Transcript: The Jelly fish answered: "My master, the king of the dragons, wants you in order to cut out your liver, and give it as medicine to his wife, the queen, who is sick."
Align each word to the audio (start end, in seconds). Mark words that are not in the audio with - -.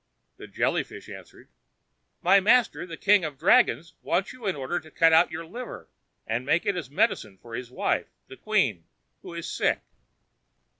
The 0.37 0.47
Jelly 0.47 0.83
fish 0.83 1.09
answered: 1.11 1.47
"My 2.23 2.39
master, 2.39 2.87
the 2.87 2.97
king 2.97 3.23
of 3.23 3.35
the 3.35 3.39
dragons, 3.41 3.93
wants 4.01 4.33
you 4.33 4.47
in 4.47 4.55
order 4.55 4.79
to 4.79 4.89
cut 4.89 5.13
out 5.13 5.29
your 5.29 5.45
liver, 5.45 5.89
and 6.25 6.47
give 6.47 6.65
it 6.65 6.75
as 6.75 6.89
medicine 6.89 7.37
to 7.43 7.51
his 7.51 7.69
wife, 7.69 8.07
the 8.25 8.35
queen, 8.37 8.85
who 9.21 9.35
is 9.35 9.47
sick." 9.47 9.81